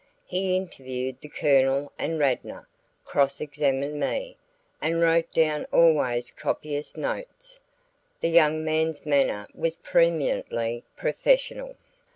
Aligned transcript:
He 0.25 0.57
interviewed 0.57 1.21
the 1.21 1.29
Colonel 1.29 1.91
and 1.99 2.17
Radnor, 2.17 2.67
cross 3.05 3.39
examined 3.39 3.99
me, 3.99 4.35
and 4.81 4.99
wrote 4.99 5.31
down 5.31 5.65
always 5.71 6.31
copious 6.31 6.97
notes. 6.97 7.59
The 8.19 8.29
young 8.29 8.65
man's 8.65 9.05
manner 9.05 9.47
was 9.53 9.75
preëminently 9.75 10.81
professional. 10.95 11.75